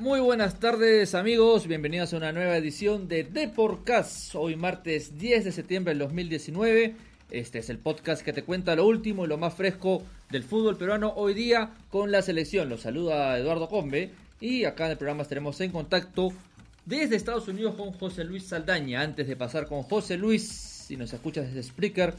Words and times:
Muy 0.00 0.18
buenas 0.18 0.58
tardes 0.58 1.14
amigos, 1.14 1.66
bienvenidos 1.66 2.14
a 2.14 2.16
una 2.16 2.32
nueva 2.32 2.56
edición 2.56 3.06
de 3.06 3.22
Deporcast. 3.22 4.34
Hoy 4.34 4.56
martes 4.56 5.18
10 5.18 5.44
de 5.44 5.52
septiembre 5.52 5.90
del 5.90 5.98
2019. 5.98 6.96
Este 7.30 7.58
es 7.58 7.68
el 7.68 7.76
podcast 7.76 8.22
que 8.22 8.32
te 8.32 8.42
cuenta 8.42 8.74
lo 8.74 8.86
último 8.86 9.26
y 9.26 9.28
lo 9.28 9.36
más 9.36 9.52
fresco 9.52 10.02
del 10.30 10.42
fútbol 10.42 10.78
peruano 10.78 11.12
hoy 11.16 11.34
día 11.34 11.74
con 11.90 12.10
la 12.10 12.22
selección. 12.22 12.70
Los 12.70 12.80
saluda 12.80 13.36
Eduardo 13.36 13.68
Combe 13.68 14.10
y 14.40 14.64
acá 14.64 14.86
en 14.86 14.92
el 14.92 14.96
programa 14.96 15.20
estaremos 15.20 15.60
en 15.60 15.70
contacto 15.70 16.32
desde 16.86 17.16
Estados 17.16 17.48
Unidos 17.48 17.74
con 17.74 17.92
José 17.92 18.24
Luis 18.24 18.46
Saldaña. 18.46 19.02
Antes 19.02 19.28
de 19.28 19.36
pasar 19.36 19.66
con 19.66 19.82
José 19.82 20.16
Luis, 20.16 20.48
si 20.48 20.96
nos 20.96 21.12
escuchas 21.12 21.48
desde 21.48 21.62
Spreaker, 21.62 22.14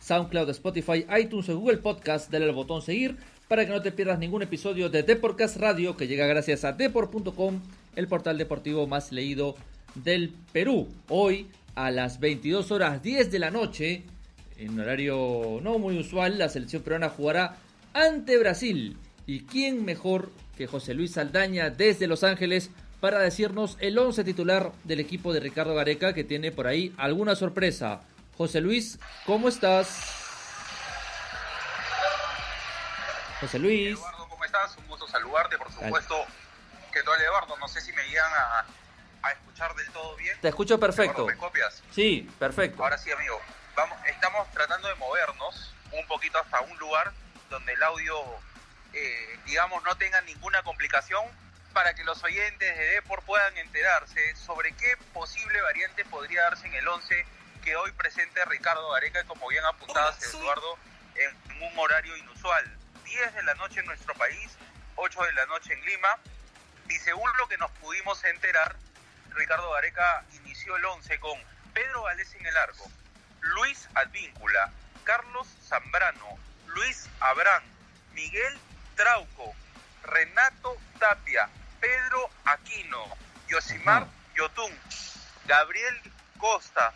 SoundCloud, 0.00 0.50
Spotify, 0.50 1.06
iTunes 1.18 1.48
o 1.48 1.58
Google 1.58 1.78
Podcast, 1.78 2.30
dale 2.30 2.44
al 2.44 2.52
botón 2.52 2.82
seguir 2.82 3.16
para 3.48 3.66
que 3.66 3.72
no 3.72 3.82
te 3.82 3.92
pierdas 3.92 4.18
ningún 4.18 4.42
episodio 4.42 4.88
de 4.88 5.02
Deporcast 5.02 5.56
Radio 5.56 5.96
que 5.96 6.06
llega 6.06 6.26
gracias 6.26 6.64
a 6.64 6.72
deport.com, 6.72 7.60
el 7.96 8.08
portal 8.08 8.38
deportivo 8.38 8.86
más 8.86 9.12
leído 9.12 9.54
del 9.94 10.34
Perú. 10.52 10.88
Hoy 11.08 11.48
a 11.74 11.90
las 11.90 12.20
22 12.20 12.70
horas 12.70 13.02
10 13.02 13.30
de 13.30 13.38
la 13.38 13.50
noche, 13.50 14.04
en 14.58 14.78
horario 14.78 15.60
no 15.62 15.78
muy 15.78 15.98
usual, 15.98 16.38
la 16.38 16.48
selección 16.48 16.82
peruana 16.82 17.08
jugará 17.08 17.56
ante 17.92 18.38
Brasil. 18.38 18.96
¿Y 19.26 19.40
quién 19.40 19.84
mejor 19.84 20.30
que 20.56 20.66
José 20.66 20.94
Luis 20.94 21.12
Saldaña 21.12 21.70
desde 21.70 22.06
Los 22.06 22.24
Ángeles 22.24 22.70
para 23.00 23.20
decirnos 23.20 23.76
el 23.80 23.98
11 23.98 24.24
titular 24.24 24.72
del 24.84 25.00
equipo 25.00 25.32
de 25.32 25.40
Ricardo 25.40 25.74
Gareca 25.74 26.12
que 26.12 26.24
tiene 26.24 26.52
por 26.52 26.66
ahí 26.66 26.92
alguna 26.96 27.34
sorpresa? 27.34 28.02
José 28.36 28.60
Luis, 28.60 28.98
¿cómo 29.26 29.48
estás? 29.48 30.21
José 33.42 33.58
Luis. 33.58 33.98
Eduardo, 33.98 34.28
¿cómo 34.28 34.44
estás? 34.44 34.76
Un 34.76 34.86
gusto 34.86 35.08
saludarte, 35.08 35.58
por 35.58 35.72
supuesto. 35.72 36.14
Que 36.92 37.02
tal, 37.02 37.20
Eduardo? 37.20 37.56
No 37.56 37.66
sé 37.66 37.80
si 37.80 37.92
me 37.92 38.06
llegan 38.06 38.30
a, 38.32 38.64
escuchar 39.32 39.74
del 39.74 39.90
todo 39.90 40.14
bien. 40.14 40.40
Te 40.40 40.48
escucho 40.48 40.78
perfecto. 40.78 41.26
¿Me 41.26 41.36
copias? 41.36 41.82
Sí, 41.90 42.30
perfecto. 42.38 42.84
Ahora 42.84 42.96
sí, 42.98 43.10
amigo. 43.10 43.40
Vamos, 43.74 43.98
estamos 44.06 44.48
tratando 44.52 44.86
de 44.86 44.94
movernos 44.94 45.74
un 45.90 46.06
poquito 46.06 46.38
hasta 46.38 46.60
un 46.60 46.78
lugar 46.78 47.12
donde 47.50 47.72
el 47.72 47.82
audio, 47.82 48.14
eh, 48.92 49.40
digamos, 49.44 49.82
no 49.82 49.96
tenga 49.96 50.20
ninguna 50.20 50.62
complicación 50.62 51.24
para 51.72 51.94
que 51.94 52.04
los 52.04 52.22
oyentes 52.22 52.78
de 52.78 52.84
Depor 52.90 53.24
puedan 53.24 53.56
enterarse 53.56 54.36
sobre 54.36 54.72
qué 54.76 54.96
posible 55.12 55.60
variante 55.62 56.04
podría 56.04 56.42
darse 56.42 56.68
en 56.68 56.74
el 56.74 56.86
11 56.86 57.26
que 57.64 57.74
hoy 57.74 57.90
presente 57.92 58.44
Ricardo 58.44 58.88
Gareca, 58.90 59.24
como 59.24 59.48
bien 59.48 59.64
apuntabas, 59.64 60.22
Eduardo, 60.22 60.78
en 61.16 61.62
un 61.62 61.78
horario 61.78 62.16
inusual. 62.16 62.78
10 63.12 63.34
de 63.34 63.42
la 63.42 63.54
noche 63.56 63.80
en 63.80 63.86
nuestro 63.86 64.14
país, 64.14 64.56
8 64.96 65.22
de 65.24 65.32
la 65.32 65.44
noche 65.44 65.74
en 65.74 65.84
Lima. 65.84 66.18
Y 66.88 66.94
según 66.94 67.30
lo 67.36 67.46
que 67.46 67.58
nos 67.58 67.70
pudimos 67.72 68.24
enterar, 68.24 68.74
Ricardo 69.34 69.70
Gareca 69.70 70.24
inició 70.32 70.76
el 70.76 70.84
11 70.86 71.20
con 71.20 71.38
Pedro 71.74 72.04
Valdés 72.04 72.34
en 72.34 72.46
el 72.46 72.56
arco, 72.56 72.90
Luis 73.40 73.86
Advíncula, 73.94 74.72
Carlos 75.04 75.46
Zambrano, 75.68 76.38
Luis 76.68 77.06
Abrán, 77.20 77.62
Miguel 78.14 78.58
Trauco, 78.96 79.54
Renato 80.04 80.78
Tapia, 80.98 81.50
Pedro 81.80 82.30
Aquino, 82.46 83.04
Yosimar 83.48 84.06
Yotún, 84.36 84.72
Gabriel 85.44 86.00
Costa, 86.38 86.94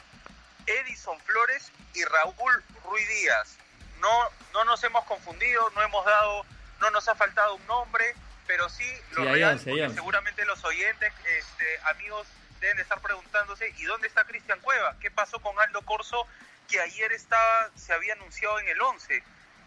Edison 0.65 1.21
Flores 1.21 1.71
y 1.93 2.05
Raúl 2.05 2.65
Ruiz 2.85 3.07
Díaz 3.07 3.59
no, 4.01 4.31
no 4.53 4.65
nos 4.65 4.83
hemos 4.85 5.05
confundido, 5.05 5.71
no 5.71 5.83
hemos 5.83 6.05
dado, 6.05 6.45
no 6.81 6.91
nos 6.91 7.09
ha 7.09 7.15
faltado 7.15 7.55
un 7.55 7.67
nombre, 7.67 8.15
pero 8.47 8.69
sí 8.69 8.85
lo 9.13 9.25
real, 9.25 9.59
seguramente 9.59 10.45
los 10.45 10.65
oyentes, 10.65 11.13
este, 11.39 11.79
amigos, 11.85 12.27
deben 12.61 12.79
estar 12.79 13.01
preguntándose, 13.01 13.73
¿y 13.77 13.85
dónde 13.85 14.09
está 14.09 14.25
Cristian 14.25 14.61
Cueva? 14.61 14.97
¿Qué 15.01 15.11
pasó 15.11 15.41
con 15.41 15.59
Aldo 15.59 15.83
Corso 15.83 16.27
que 16.69 16.81
ayer 16.81 17.13
estaba, 17.13 17.71
se 17.77 17.93
había 17.93 18.15
anunciado 18.15 18.59
en 18.61 18.69
el 18.69 18.81
11? 18.81 19.23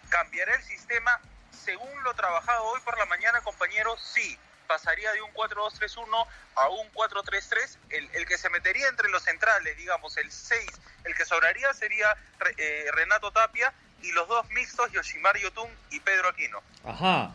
¿Cambiará 0.09 0.55
el 0.55 0.63
sistema? 0.63 1.19
Según 1.51 2.03
lo 2.03 2.13
trabajado 2.13 2.63
hoy 2.65 2.79
por 2.81 2.97
la 2.97 3.05
mañana, 3.05 3.41
compañeros, 3.41 4.01
sí, 4.01 4.37
pasaría 4.67 5.11
de 5.13 5.21
un 5.21 5.33
4-2-3-1 5.33 6.27
a 6.55 6.69
un 6.69 6.91
4-3-3. 6.93 7.77
El, 7.89 8.09
el, 8.13 8.25
que 8.25 8.37
se 8.37 8.49
metería 8.49 8.87
entre 8.87 9.09
los 9.09 9.23
centrales, 9.23 9.75
digamos, 9.77 10.15
el 10.17 10.31
6, 10.31 10.65
el 11.03 11.15
que 11.15 11.25
sobraría 11.25 11.73
sería 11.73 12.15
eh, 12.57 12.85
Renato 12.93 13.31
Tapia 13.31 13.73
y 14.03 14.11
los 14.11 14.27
dos 14.27 14.45
mixtos 14.53 14.91
Yoshimar 14.91 15.37
Yotun 15.37 15.67
y 15.91 15.99
Pedro 15.99 16.29
Aquino. 16.29 16.59
Ajá. 16.83 17.33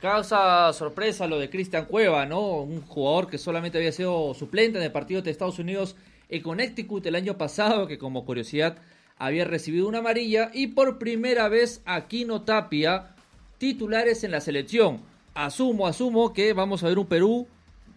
Causa 0.00 0.72
sorpresa 0.72 1.26
lo 1.26 1.38
de 1.38 1.50
Cristian 1.50 1.86
Cueva, 1.86 2.26
¿no? 2.26 2.40
Un 2.40 2.82
jugador 2.82 3.28
que 3.28 3.38
solamente 3.38 3.78
había 3.78 3.92
sido 3.92 4.34
suplente 4.34 4.78
en 4.78 4.84
el 4.84 4.92
partido 4.92 5.22
de 5.22 5.30
Estados 5.30 5.58
Unidos 5.58 5.96
en 6.28 6.42
Connecticut 6.42 7.04
el 7.06 7.14
año 7.14 7.36
pasado, 7.36 7.86
que 7.86 7.98
como 7.98 8.24
curiosidad 8.24 8.78
había 9.18 9.44
recibido 9.44 9.88
una 9.88 9.98
amarilla 9.98 10.50
y 10.52 10.68
por 10.68 10.98
primera 10.98 11.48
vez 11.48 11.80
Aquino 11.84 12.42
Tapia 12.42 13.14
titulares 13.58 14.24
en 14.24 14.32
la 14.32 14.40
selección. 14.40 15.02
Asumo, 15.34 15.86
asumo 15.86 16.32
que 16.32 16.52
vamos 16.52 16.82
a 16.82 16.88
ver 16.88 16.98
un 16.98 17.06
Perú, 17.06 17.46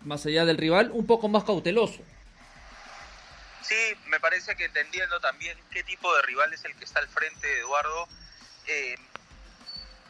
más 0.04 0.26
allá 0.26 0.46
del 0.46 0.58
rival, 0.58 0.92
un 0.94 1.06
poco 1.06 1.28
más 1.28 1.44
cauteloso. 1.44 2.02
Sí, 3.68 3.98
me 4.06 4.20
parece 4.20 4.56
que 4.56 4.66
entendiendo 4.66 5.20
también 5.20 5.58
qué 5.72 5.84
tipo 5.84 6.14
de 6.16 6.22
rival 6.22 6.54
es 6.54 6.64
el 6.66 6.76
que 6.76 6.86
está 6.86 7.00
al 7.00 7.08
frente 7.08 7.48
de 7.48 7.60
Eduardo, 7.62 8.08
eh, 8.68 8.96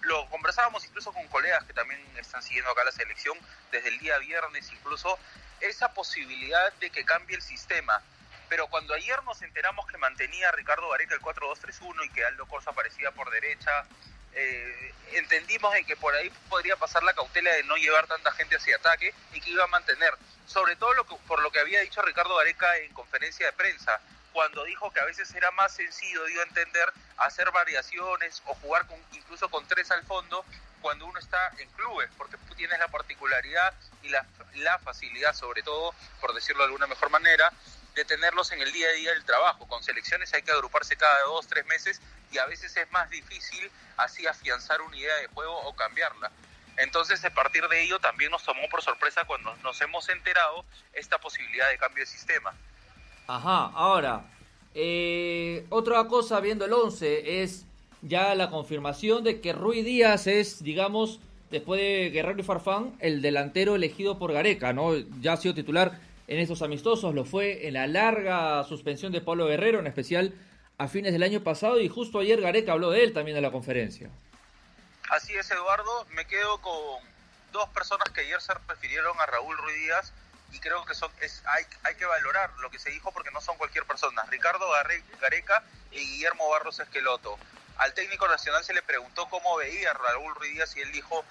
lo 0.02 0.30
conversábamos 0.30 0.86
incluso 0.86 1.14
con 1.14 1.26
colegas 1.30 1.64
que 1.64 1.74
también 1.74 2.02
están 2.18 2.44
siguiendo 2.44 2.70
acá 2.72 2.84
la 2.84 2.92
selección 2.92 3.38
desde 3.72 3.88
el 3.88 4.00
día 4.00 4.18
viernes, 4.18 4.70
incluso 4.74 5.18
esa 5.62 5.94
posibilidad 5.94 6.74
de 6.74 6.90
que 6.90 7.06
cambie 7.06 7.38
el 7.38 7.42
sistema. 7.42 8.02
Pero 8.50 8.68
cuando 8.68 8.94
ayer 8.94 9.24
nos 9.24 9.42
enteramos 9.42 9.88
que 9.88 9.98
mantenía 9.98 10.52
Ricardo 10.52 10.90
Gareca 10.90 11.16
el 11.16 11.22
4-2-3-1 11.22 12.06
y 12.06 12.10
que 12.10 12.26
Aldo 12.26 12.46
Corso 12.48 12.72
aparecía 12.72 13.12
por 13.12 13.32
derecha, 13.32 13.86
eh, 14.36 14.94
entendimos 15.14 15.74
de 15.74 15.84
que 15.86 15.96
por 15.96 16.14
ahí 16.14 16.30
podría 16.50 16.76
pasar 16.76 17.04
la 17.04 17.14
cautela 17.14 17.52
de 17.54 17.64
no 17.64 17.76
llevar 17.78 18.08
tanta 18.08 18.32
gente 18.34 18.56
hacia 18.56 18.76
ataque 18.78 19.14
y 19.34 19.42
que 19.42 19.50
iba 19.50 19.64
a 19.64 19.68
mantener, 19.68 20.14
sobre 20.46 20.76
todo 20.76 20.94
lo 20.94 21.06
que, 21.06 21.16
por 21.28 21.42
lo 21.42 21.52
que 21.52 21.60
había 21.60 21.82
dicho 21.82 22.02
Ricardo 22.02 22.36
Gareca 22.36 22.78
en 22.78 22.94
conferencia 22.94 23.46
de 23.46 23.54
prensa, 23.54 24.00
cuando 24.34 24.66
dijo 24.66 24.92
que 24.92 25.00
a 25.00 25.06
veces 25.06 25.34
era 25.34 25.50
más 25.52 25.74
sencillo, 25.74 26.26
dio 26.26 26.42
a 26.42 26.44
entender, 26.44 26.92
hacer 27.18 27.50
variaciones 27.52 28.44
o 28.46 28.56
jugar 28.56 28.86
con, 28.88 29.00
incluso 29.14 29.50
con 29.50 29.66
tres 29.68 29.90
al 29.92 30.04
fondo 30.04 30.44
cuando 30.82 31.06
uno 31.06 31.18
está 31.20 31.52
en 31.58 31.70
clubes, 31.70 32.10
porque 32.18 32.38
tú 32.48 32.54
tienes 32.54 32.78
la 32.78 32.90
particularidad 32.90 33.74
y 34.04 34.10
la, 34.10 34.26
la 34.56 34.78
facilidad, 34.80 35.34
sobre 35.34 35.64
todo, 35.64 35.96
por 36.20 36.34
decirlo 36.34 36.64
de 36.64 36.66
alguna 36.66 36.86
mejor 36.86 37.10
manera, 37.10 37.52
de 37.96 38.06
tenerlos 38.06 38.52
en 38.52 38.62
el 38.62 38.72
día 38.72 38.88
a 38.90 38.92
día 38.94 39.12
del 39.12 39.24
trabajo. 39.24 39.68
Con 39.68 39.82
selecciones 39.82 40.34
hay 40.34 40.42
que 40.42 40.52
agruparse 40.52 40.96
cada 40.98 41.24
dos, 41.24 41.48
tres 41.48 41.66
meses 41.66 42.02
y 42.32 42.38
a 42.38 42.46
veces 42.46 42.76
es 42.76 42.92
más 42.92 43.10
difícil 43.10 43.72
así 43.98 44.28
afianzar 44.28 44.82
una 44.82 44.98
idea 44.98 45.16
de 45.18 45.28
juego 45.28 45.58
o 45.62 45.76
cambiarla. 45.76 46.32
Entonces, 46.78 47.24
a 47.24 47.30
partir 47.34 47.66
de 47.70 47.84
ello, 47.84 48.00
también 48.00 48.32
nos 48.32 48.44
tomó 48.44 48.68
por 48.70 48.82
sorpresa 48.82 49.24
cuando 49.26 49.56
nos 49.64 49.80
hemos 49.82 50.10
enterado 50.10 50.66
esta 50.94 51.18
posibilidad 51.20 51.70
de 51.70 51.78
cambio 51.78 52.04
de 52.04 52.08
sistema. 52.08 52.54
Ajá, 53.28 53.72
ahora, 53.74 54.26
eh, 54.74 55.66
otra 55.70 56.04
cosa 56.06 56.42
viendo 56.42 56.66
el 56.66 56.74
11 56.74 57.42
es 57.42 57.66
ya 58.02 58.36
la 58.36 58.50
confirmación 58.50 59.24
de 59.24 59.40
que 59.40 59.54
Rui 59.54 59.84
Díaz 59.84 60.28
es, 60.28 60.62
digamos, 60.62 61.22
después 61.50 61.80
de 61.80 62.10
Guerrero 62.10 62.42
y 62.42 62.44
Farfán, 62.44 62.96
el 63.00 63.22
delantero 63.22 63.76
elegido 63.76 64.20
por 64.20 64.34
Gareca, 64.34 64.74
¿no? 64.74 64.96
Ya 65.22 65.34
ha 65.34 65.38
sido 65.38 65.56
titular 65.56 65.98
en 66.28 66.40
estos 66.40 66.62
amistosos, 66.62 67.14
lo 67.14 67.26
fue 67.26 67.68
en 67.68 67.74
la 67.74 67.88
larga 67.88 68.64
suspensión 68.64 69.12
de 69.12 69.22
Pablo 69.22 69.48
Guerrero, 69.48 69.80
en 69.80 69.88
especial 69.88 70.34
a 70.78 70.88
fines 70.88 71.14
del 71.14 71.24
año 71.24 71.42
pasado, 71.42 71.80
y 71.80 71.88
justo 71.88 72.20
ayer 72.20 72.42
Gareca 72.42 72.74
habló 72.74 72.90
de 72.92 73.04
él 73.04 73.14
también 73.14 73.38
en 73.38 73.44
la 73.44 73.52
conferencia. 73.52 74.10
Así 75.10 75.34
es, 75.36 75.50
Eduardo, 75.52 76.06
me 76.12 76.26
quedo 76.26 76.60
con 76.62 77.04
dos 77.52 77.70
personas 77.70 78.10
que 78.10 78.22
ayer 78.22 78.42
se 78.42 78.54
refirieron 78.68 79.20
a 79.20 79.26
Raúl 79.26 79.58
Ruiz 79.58 79.76
Díaz 79.76 80.14
y 80.52 80.60
creo 80.60 80.84
que 80.86 80.96
son, 80.96 81.12
hay, 81.22 81.64
hay 81.84 81.96
que 81.96 82.06
valorar 82.06 82.52
lo 82.60 82.70
que 82.70 82.80
se 82.80 82.90
dijo 82.90 83.12
porque 83.12 83.32
no 83.32 83.40
son 83.40 83.58
cualquier 83.58 83.86
persona. 83.86 84.24
Ricardo 84.30 84.66
Gareca 85.22 85.64
y 85.92 86.00
Guillermo 86.00 86.50
Barros 86.50 86.80
Esqueloto. 86.80 87.38
Al 87.78 87.94
técnico 87.94 88.28
nacional 88.28 88.64
se 88.64 88.74
le 88.74 88.82
preguntó 88.82 89.28
cómo 89.30 89.58
veía 89.58 89.92
a 89.92 89.94
Raúl 89.94 90.34
Ruiz 90.36 90.54
Díaz 90.54 90.76
y 90.76 90.82
él 90.82 90.92
dijo, 90.92 91.24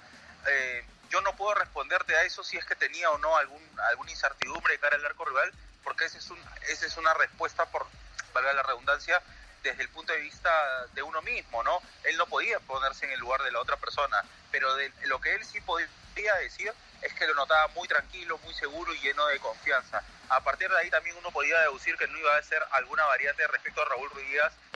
eh, 0.47 0.85
yo 1.09 1.21
no 1.21 1.35
puedo 1.35 1.53
responderte 1.55 2.15
a 2.15 2.23
eso 2.23 2.43
si 2.43 2.57
es 2.57 2.65
que 2.65 2.75
tenía 2.75 3.09
o 3.11 3.17
no 3.17 3.35
algún, 3.37 3.61
alguna 3.89 4.11
incertidumbre 4.11 4.73
de 4.73 4.79
cara 4.79 4.95
al 4.95 5.05
arco 5.05 5.25
rival, 5.25 5.51
porque 5.83 6.05
esa 6.05 6.17
es, 6.17 6.29
un, 6.29 6.39
esa 6.67 6.85
es 6.85 6.97
una 6.97 7.13
respuesta, 7.13 7.65
por 7.67 7.85
valga 8.33 8.53
la 8.53 8.63
redundancia, 8.63 9.21
desde 9.63 9.81
el 9.81 9.89
punto 9.89 10.13
de 10.13 10.19
vista 10.19 10.51
de 10.93 11.01
uno 11.01 11.21
mismo, 11.23 11.63
¿no? 11.63 11.81
Él 12.03 12.17
no 12.17 12.27
podía 12.27 12.59
ponerse 12.59 13.05
en 13.05 13.11
el 13.11 13.19
lugar 13.19 13.41
de 13.41 13.51
la 13.51 13.59
otra 13.59 13.77
persona, 13.77 14.23
pero 14.51 14.75
de, 14.75 14.91
lo 15.05 15.19
que 15.19 15.33
él 15.33 15.43
sí 15.43 15.59
podía 15.61 16.35
decir 16.41 16.71
es 17.01 17.13
que 17.13 17.27
lo 17.27 17.33
notaba 17.33 17.67
muy 17.69 17.87
tranquilo, 17.87 18.37
muy 18.39 18.53
seguro 18.53 18.93
y 18.93 18.99
lleno 18.99 19.25
de 19.27 19.39
confianza. 19.39 20.03
A 20.29 20.41
partir 20.41 20.69
de 20.69 20.77
ahí 20.77 20.89
también 20.89 21.15
uno 21.17 21.31
podía 21.31 21.59
deducir 21.61 21.97
que 21.97 22.07
no 22.07 22.17
iba 22.17 22.35
a 22.35 22.43
ser 22.43 22.63
alguna 22.71 23.05
variante 23.05 23.47
respecto 23.47 23.81
a 23.81 23.85
Raúl 23.85 24.09
Ruiz 24.11 24.25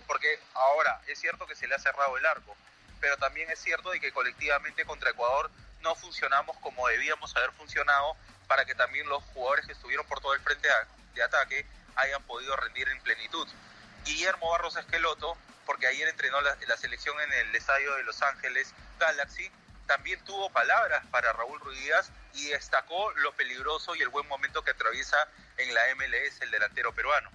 porque 0.08 0.40
ahora 0.56 1.02
es 1.08 1.20
cierto 1.20 1.46
que 1.46 1.56
se 1.56 1.68
le 1.68 1.76
ha 1.76 1.80
cerrado 1.80 2.18
el 2.18 2.26
arco, 2.26 2.56
pero 3.00 3.18
también 3.18 3.50
es 3.52 3.60
cierto 3.60 3.92
de 3.92 4.00
que 4.00 4.12
colectivamente 4.12 4.86
contra 4.86 5.12
Ecuador 5.12 5.52
no 5.82 5.96
funcionamos 5.96 6.58
como 6.58 6.88
debíamos 6.88 7.36
haber 7.36 7.52
funcionado 7.52 8.16
para 8.48 8.66
que 8.66 8.76
también 8.76 9.08
los 9.08 9.24
jugadores 9.34 9.66
que 9.66 9.74
estuvieron 9.74 10.06
por 10.08 10.20
todo 10.20 10.34
el 10.34 10.42
frente 10.42 10.68
de 11.14 11.24
ataque 11.24 11.66
hayan 11.96 12.24
podido 12.24 12.56
rendir 12.56 12.88
en 12.90 13.02
plenitud. 13.02 13.48
Guillermo 14.06 14.50
Barros 14.52 14.76
Esqueloto, 14.78 15.38
porque 15.66 15.88
ayer 15.88 16.08
entrenó 16.08 16.42
la, 16.42 16.58
la 16.68 16.78
selección 16.78 17.16
en 17.22 17.32
el 17.34 17.56
estadio 17.56 17.94
de 17.96 18.04
Los 18.04 18.22
Ángeles 18.22 18.74
Galaxy, 19.00 19.52
también 19.86 20.24
tuvo 20.24 20.50
palabras 20.52 21.04
para 21.12 21.34
Raúl 21.34 21.60
Ruiz 21.60 22.12
y 22.36 22.46
destacó 22.50 23.12
lo 23.14 23.32
peligroso 23.34 23.96
y 23.96 24.02
el 24.02 24.10
buen 24.10 24.28
momento 24.28 24.62
que 24.62 24.72
atraviesa 24.72 25.18
en 25.58 25.74
la 25.74 25.82
MLS 25.96 26.42
el 26.42 26.52
delantero 26.52 26.94
peruano. 26.94 27.30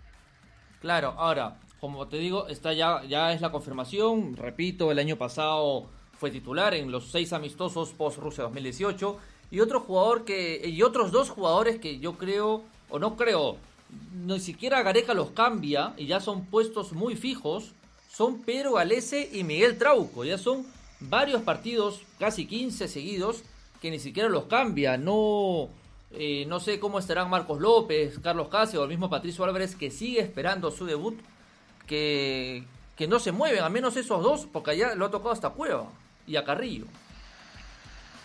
Claro, 0.80 1.14
ahora, 1.18 1.56
como 1.80 2.08
te 2.08 2.16
digo, 2.16 2.46
está 2.48 2.72
ya, 2.72 3.02
ya 3.04 3.32
es 3.32 3.40
la 3.40 3.50
confirmación. 3.50 4.36
Repito, 4.36 4.92
el 4.92 4.98
año 4.98 5.16
pasado 5.16 5.90
fue 6.24 6.30
titular 6.30 6.72
en 6.72 6.90
los 6.90 7.10
seis 7.10 7.34
amistosos 7.34 7.90
post 7.90 8.16
Rusia 8.16 8.44
2018. 8.44 9.18
Y 9.50 9.60
otro 9.60 9.80
jugador 9.80 10.24
que. 10.24 10.66
Y 10.66 10.82
otros 10.82 11.12
dos 11.12 11.28
jugadores 11.28 11.78
que 11.78 11.98
yo 11.98 12.14
creo, 12.14 12.62
o 12.88 12.98
no 12.98 13.14
creo, 13.14 13.58
ni 14.24 14.40
siquiera 14.40 14.82
Gareca 14.82 15.12
los 15.12 15.32
cambia 15.32 15.92
y 15.98 16.06
ya 16.06 16.20
son 16.20 16.46
puestos 16.46 16.94
muy 16.94 17.14
fijos. 17.14 17.74
Son 18.10 18.40
Pedro 18.40 18.72
Galese 18.72 19.28
y 19.34 19.44
Miguel 19.44 19.76
Trauco. 19.76 20.24
Ya 20.24 20.38
son 20.38 20.64
varios 20.98 21.42
partidos, 21.42 22.00
casi 22.18 22.46
15 22.46 22.88
seguidos, 22.88 23.42
que 23.82 23.90
ni 23.90 23.98
siquiera 23.98 24.30
los 24.30 24.44
cambia. 24.44 24.96
No, 24.96 25.68
eh, 26.10 26.46
no 26.48 26.58
sé 26.58 26.80
cómo 26.80 26.98
estarán 26.98 27.28
Marcos 27.28 27.60
López, 27.60 28.18
Carlos 28.20 28.48
Casio 28.48 28.80
o 28.80 28.84
el 28.84 28.88
mismo 28.88 29.10
Patricio 29.10 29.44
Álvarez 29.44 29.76
que 29.76 29.90
sigue 29.90 30.20
esperando 30.20 30.70
su 30.70 30.86
debut. 30.86 31.18
Que, 31.86 32.64
que 32.96 33.06
no 33.06 33.18
se 33.18 33.30
mueven, 33.30 33.62
al 33.62 33.70
menos 33.70 33.98
esos 33.98 34.22
dos, 34.22 34.48
porque 34.50 34.70
allá 34.70 34.94
lo 34.94 35.04
ha 35.04 35.10
tocado 35.10 35.32
hasta 35.32 35.50
Cueva 35.50 35.90
y 36.26 36.36
a 36.36 36.44
Carrillo. 36.44 36.86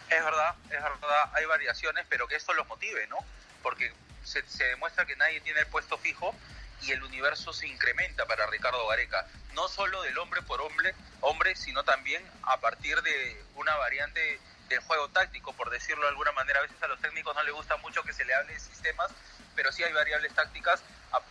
Es 0.10 0.24
verdad, 0.24 0.56
es 0.66 0.82
verdad, 0.82 1.32
hay 1.34 1.46
variaciones, 1.46 2.06
pero 2.10 2.28
que 2.28 2.36
esto 2.36 2.54
los 2.54 2.68
motive, 2.68 3.06
¿no? 3.08 3.18
Porque 3.62 3.94
se, 4.24 4.46
se 4.48 4.64
demuestra 4.66 5.06
que 5.06 5.16
nadie 5.16 5.40
tiene 5.42 5.60
el 5.60 5.68
puesto 5.68 5.98
fijo 5.98 6.34
y 6.82 6.92
el 6.92 7.04
universo 7.04 7.54
se 7.54 7.68
incrementa 7.68 8.26
para 8.26 8.48
Ricardo 8.48 8.88
Gareca, 8.88 9.28
no 9.54 9.68
solo 9.68 10.02
del 10.02 10.18
hombre 10.18 10.42
por 10.42 10.62
hombre, 10.62 10.96
hombre, 11.22 11.56
sino 11.56 11.84
también 11.84 12.24
a 12.44 12.60
partir 12.60 13.02
de 13.02 13.44
una 13.56 13.76
variante 13.76 14.40
del 14.70 14.80
juego 14.80 15.10
táctico, 15.10 15.54
por 15.54 15.70
decirlo 15.70 16.04
de 16.04 16.10
alguna 16.10 16.32
manera. 16.32 16.60
A 16.60 16.62
veces 16.62 16.82
a 16.82 16.88
los 16.88 17.02
técnicos 17.02 17.36
no 17.36 17.44
les 17.44 17.54
gusta 17.54 17.76
mucho 17.78 18.04
que 18.04 18.14
se 18.14 18.24
le 18.24 18.34
hable 18.34 18.54
de 18.54 18.60
sistemas, 18.60 19.12
pero 19.56 19.72
sí 19.72 19.84
hay 19.84 19.92
variables 19.92 20.34
tácticas 20.34 20.82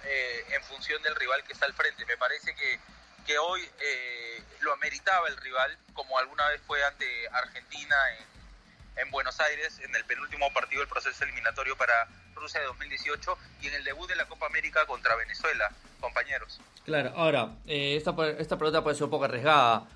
eh, 0.05 0.45
en 0.51 0.63
función 0.65 1.03
del 1.03 1.15
rival 1.15 1.43
que 1.45 1.53
está 1.53 1.67
al 1.67 1.75
frente. 1.75 2.05
Me 2.05 2.17
parece 2.17 2.55
que, 2.55 2.79
que 3.29 3.39
hoy 3.39 3.61
eh, 3.61 4.43
lo 4.63 4.73
ameritaba 4.73 5.29
el 5.29 5.37
rival, 5.37 5.77
como 5.93 6.19
alguna 6.19 6.49
vez 6.49 6.63
fue 6.67 6.83
ante 6.83 7.05
Argentina 7.31 7.95
en, 8.17 9.03
en 9.03 9.11
Buenos 9.11 9.39
Aires, 9.39 9.79
en 9.85 9.95
el 9.95 10.03
penúltimo 10.07 10.51
partido 10.55 10.81
del 10.81 10.89
proceso 10.89 11.25
eliminatorio 11.25 11.77
para 11.77 12.09
Rusia 12.35 12.61
de 12.61 12.67
2018 12.69 13.37
y 13.61 13.67
en 13.67 13.75
el 13.75 13.85
debut 13.85 14.09
de 14.09 14.17
la 14.17 14.25
Copa 14.25 14.47
América 14.47 14.87
contra 14.87 15.15
Venezuela, 15.15 15.71
compañeros. 16.01 16.59
Claro, 16.87 17.13
ahora, 17.15 17.51
eh, 17.67 17.97
esta, 17.97 18.15
esta 18.39 18.57
pregunta 18.57 18.83
puede 18.83 18.97
ser 18.97 19.05
un 19.05 19.11
poco 19.11 19.27
arriesgada. 19.27 19.87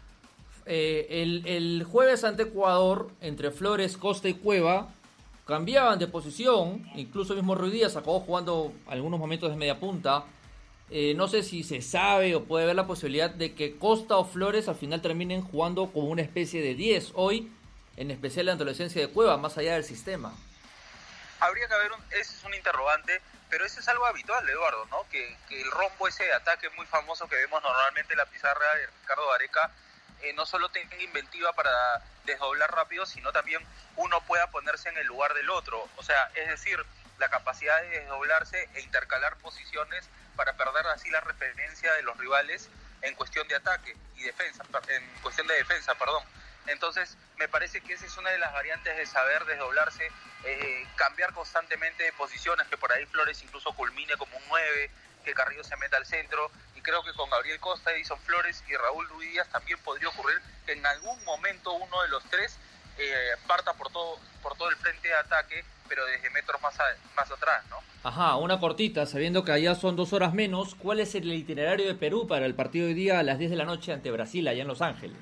Eh, 0.66 1.06
el, 1.08 1.46
el, 1.46 1.84
jueves 1.84 2.24
ante 2.24 2.42
Ecuador, 2.42 3.10
entre 3.22 3.50
Flores, 3.50 3.96
Costa 3.96 4.28
y 4.28 4.34
Cueva, 4.34 4.90
cambiaban 5.46 5.98
de 5.98 6.06
posición, 6.06 6.86
incluso 6.96 7.32
el 7.32 7.38
mismo 7.38 7.54
Ruiz 7.54 7.72
Díaz 7.72 7.96
acabó 7.96 8.20
jugando 8.20 8.74
algunos 8.88 9.18
momentos 9.18 9.50
de 9.50 9.56
media 9.56 9.80
punta. 9.80 10.22
Eh, 10.92 11.14
no 11.14 11.26
sé 11.26 11.42
si 11.42 11.62
se 11.62 11.80
sabe 11.80 12.34
o 12.34 12.44
puede 12.44 12.64
haber 12.64 12.76
la 12.76 12.86
posibilidad 12.86 13.30
de 13.30 13.54
que 13.54 13.78
Costa 13.78 14.16
o 14.16 14.24
Flores 14.24 14.68
al 14.68 14.76
final 14.76 15.00
terminen 15.00 15.40
jugando 15.40 15.90
como 15.90 16.08
una 16.08 16.22
especie 16.22 16.60
de 16.60 16.74
10 16.74 17.12
hoy, 17.14 17.50
en 17.96 18.10
especial 18.10 18.46
la 18.46 18.52
adolescencia 18.52 19.00
de 19.00 19.08
Cueva, 19.08 19.36
más 19.36 19.56
allá 19.58 19.74
del 19.74 19.84
sistema 19.84 20.34
habría 21.42 21.66
que 21.66 21.74
haber 21.74 21.92
un, 21.92 22.00
ese 22.10 22.36
es 22.36 22.44
un 22.44 22.54
interrogante, 22.54 23.20
pero 23.50 23.64
eso 23.64 23.80
es 23.80 23.88
algo 23.88 24.06
habitual, 24.06 24.48
Eduardo, 24.48 24.86
¿no? 24.86 25.04
Que, 25.10 25.36
el 25.50 25.70
rombo, 25.70 26.06
ese 26.06 26.24
de 26.24 26.32
ataque 26.32 26.70
muy 26.70 26.86
famoso 26.86 27.28
que 27.28 27.36
vemos 27.36 27.60
normalmente 27.62 28.12
en 28.12 28.18
la 28.18 28.26
pizarra 28.26 28.74
de 28.76 28.86
Ricardo 28.86 29.32
Areca, 29.32 29.70
eh, 30.22 30.32
no 30.34 30.46
solo 30.46 30.68
tenga 30.68 30.96
inventiva 31.02 31.52
para 31.52 31.70
desdoblar 32.24 32.72
rápido, 32.72 33.04
sino 33.06 33.32
también 33.32 33.60
uno 33.96 34.20
pueda 34.24 34.46
ponerse 34.50 34.88
en 34.88 34.98
el 34.98 35.06
lugar 35.06 35.34
del 35.34 35.50
otro. 35.50 35.88
O 35.96 36.02
sea, 36.04 36.30
es 36.36 36.48
decir, 36.48 36.78
la 37.18 37.28
capacidad 37.28 37.80
de 37.82 37.88
desdoblarse 37.88 38.68
e 38.74 38.80
intercalar 38.80 39.36
posiciones 39.38 40.08
para 40.36 40.52
perder 40.54 40.86
así 40.88 41.10
la 41.10 41.20
referencia 41.20 41.92
de 41.94 42.02
los 42.02 42.16
rivales 42.18 42.68
en 43.02 43.14
cuestión 43.14 43.46
de 43.48 43.56
ataque 43.56 43.96
y 44.16 44.22
defensa, 44.22 44.64
en 44.88 45.22
cuestión 45.22 45.46
de 45.46 45.54
defensa, 45.54 45.94
perdón. 45.94 46.24
Entonces, 46.66 47.16
me 47.38 47.48
parece 47.48 47.80
que 47.80 47.94
esa 47.94 48.06
es 48.06 48.16
una 48.16 48.30
de 48.30 48.38
las 48.38 48.52
variantes 48.52 48.96
de 48.96 49.04
saber 49.06 49.44
desdoblarse, 49.46 50.08
eh, 50.44 50.86
cambiar 50.96 51.32
constantemente 51.32 52.04
de 52.04 52.12
posiciones, 52.12 52.66
que 52.68 52.76
por 52.76 52.92
ahí 52.92 53.04
Flores 53.06 53.42
incluso 53.42 53.72
culmine 53.74 54.16
como 54.16 54.36
un 54.36 54.44
9, 54.48 54.90
que 55.24 55.34
Carrillo 55.34 55.64
se 55.64 55.76
meta 55.76 55.96
al 55.96 56.06
centro, 56.06 56.50
y 56.76 56.80
creo 56.82 57.02
que 57.02 57.12
con 57.14 57.28
Gabriel 57.30 57.58
Costa, 57.58 57.90
Edison 57.92 58.20
Flores 58.20 58.62
y 58.68 58.76
Raúl 58.76 59.08
Ruiz 59.08 59.30
Díaz 59.32 59.48
también 59.48 59.78
podría 59.80 60.08
ocurrir 60.08 60.40
que 60.64 60.72
en 60.72 60.86
algún 60.86 61.22
momento 61.24 61.72
uno 61.72 62.02
de 62.02 62.08
los 62.08 62.22
tres 62.30 62.56
eh, 62.98 63.36
parta 63.46 63.72
por 63.74 63.90
todo, 63.90 64.20
por 64.42 64.56
todo 64.56 64.68
el 64.70 64.76
frente 64.76 65.08
de 65.08 65.14
ataque, 65.14 65.64
pero 65.92 66.06
desde 66.06 66.30
metros 66.30 66.58
más, 66.62 66.74
más 67.14 67.30
atrás, 67.30 67.62
¿no? 67.68 67.76
Ajá, 68.02 68.36
una 68.36 68.58
cortita, 68.58 69.04
sabiendo 69.04 69.44
que 69.44 69.52
allá 69.52 69.74
son 69.74 69.94
dos 69.94 70.14
horas 70.14 70.32
menos, 70.32 70.74
¿cuál 70.74 71.00
es 71.00 71.14
el 71.14 71.30
itinerario 71.30 71.86
de 71.86 71.94
Perú 71.94 72.26
para 72.26 72.46
el 72.46 72.54
partido 72.54 72.86
de 72.86 72.92
hoy 72.92 72.98
día 72.98 73.18
a 73.18 73.22
las 73.22 73.38
10 73.38 73.50
de 73.50 73.56
la 73.58 73.66
noche 73.66 73.92
ante 73.92 74.10
Brasil, 74.10 74.48
allá 74.48 74.62
en 74.62 74.68
Los 74.68 74.80
Ángeles? 74.80 75.18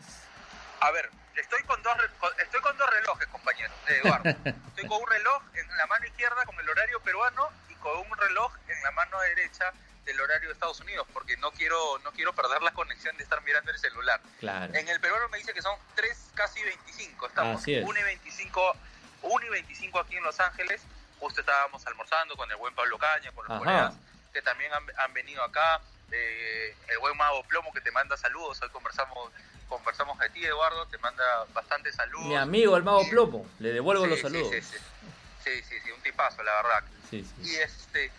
A 0.80 0.92
ver, 0.92 1.10
estoy 1.34 1.60
con 1.64 1.82
dos 1.82 1.92
estoy 2.40 2.60
con 2.60 2.76
dos 2.78 2.88
relojes, 2.88 3.26
compañero, 3.26 3.72
Eduardo. 3.88 4.30
Estoy 4.68 4.86
con 4.86 5.02
un 5.02 5.10
reloj 5.10 5.42
en 5.54 5.76
la 5.76 5.86
mano 5.88 6.06
izquierda 6.06 6.44
con 6.46 6.54
el 6.60 6.70
horario 6.70 7.00
peruano 7.00 7.48
y 7.68 7.74
con 7.74 7.98
un 7.98 8.16
reloj 8.16 8.54
en 8.68 8.80
la 8.80 8.92
mano 8.92 9.18
derecha 9.22 9.72
del 10.04 10.20
horario 10.20 10.50
de 10.50 10.52
Estados 10.52 10.78
Unidos, 10.78 11.04
porque 11.12 11.36
no 11.38 11.50
quiero 11.50 11.98
no 12.04 12.12
quiero 12.12 12.32
perder 12.32 12.62
la 12.62 12.70
conexión 12.70 13.16
de 13.16 13.24
estar 13.24 13.42
mirando 13.42 13.72
el 13.72 13.78
celular. 13.78 14.20
Claro. 14.38 14.72
En 14.72 14.88
el 14.88 15.00
peruano 15.00 15.28
me 15.30 15.38
dice 15.38 15.52
que 15.52 15.62
son 15.62 15.76
3 15.96 16.30
casi 16.34 16.62
25, 16.62 17.26
estamos 17.26 17.66
1 17.66 17.76
y 17.76 18.02
25, 18.04 18.76
1 19.22 19.46
y 19.46 19.48
25 19.48 20.00
aquí 20.00 20.16
en 20.16 20.24
Los 20.24 20.38
Ángeles. 20.40 20.82
Justo 21.18 21.40
estábamos 21.40 21.86
almorzando 21.86 22.36
con 22.36 22.50
el 22.50 22.56
buen 22.56 22.74
Pablo 22.74 22.98
Caña, 22.98 23.30
con 23.32 23.46
los 23.46 23.58
colegas 23.58 23.94
que 24.32 24.42
también 24.42 24.72
han, 24.72 24.84
han 24.98 25.12
venido 25.12 25.42
acá. 25.42 25.80
Eh, 26.12 26.74
el 26.88 26.98
buen 26.98 27.16
Mago 27.16 27.42
Plomo 27.44 27.72
que 27.72 27.80
te 27.80 27.90
manda 27.90 28.16
saludos, 28.16 28.60
hoy 28.62 28.68
conversamos 28.70 29.30
conversamos 29.68 30.18
de 30.18 30.28
ti, 30.30 30.44
Eduardo, 30.44 30.86
te 30.86 30.98
manda 30.98 31.46
bastante 31.54 31.92
saludos. 31.92 32.26
Mi 32.26 32.36
amigo, 32.36 32.76
el 32.76 32.82
mago 32.82 33.08
Plomo, 33.08 33.46
le 33.60 33.72
devuelvo 33.72 34.04
los 34.06 34.20
saludos. 34.20 34.50
Sí 34.50 34.78
sí, 35.62 35.80
sí 35.82 35.90
un 35.90 36.00
tipazo, 36.02 36.42
la 36.42 36.62
verdad. 36.62 36.84
Y 37.10 37.56
este, 37.56 38.10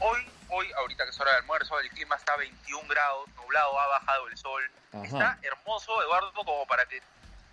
hoy, 0.00 0.30
hoy, 0.48 0.72
ahorita 0.72 1.04
que 1.04 1.10
es 1.10 1.20
hora 1.20 1.32
de 1.32 1.36
almuerzo, 1.38 1.78
el 1.80 1.88
clima 1.90 2.16
está 2.16 2.34
a 2.34 2.36
21 2.36 2.88
grados, 2.88 3.28
nublado, 3.36 3.78
ha 3.78 3.86
bajado 3.86 4.28
el 4.28 4.36
sol. 4.36 4.62
Está 5.04 5.38
hermoso, 5.42 6.02
Eduardo, 6.02 6.32
como 6.32 6.66
para 6.66 6.86
que 6.86 7.02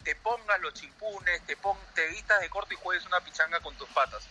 te 0.06 0.16
pongas 0.16 0.62
los 0.62 0.74
chimpunes, 0.76 1.42
te, 1.48 1.58
pon, 1.58 1.76
te 1.96 2.08
vistas 2.10 2.40
de 2.40 2.50
corto 2.50 2.74
y 2.74 2.78
juegues 2.78 3.06
una 3.08 3.20
pichanga 3.22 3.60
con 3.60 3.76
tus 3.76 3.90
patas. 3.90 4.24